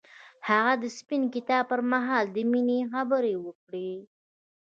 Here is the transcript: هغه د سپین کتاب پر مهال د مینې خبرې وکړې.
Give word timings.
هغه 0.49 0.73
د 0.83 0.85
سپین 0.97 1.23
کتاب 1.35 1.63
پر 1.69 1.79
مهال 1.91 2.25
د 2.31 2.37
مینې 2.51 2.79
خبرې 2.91 3.35
وکړې. 3.45 3.91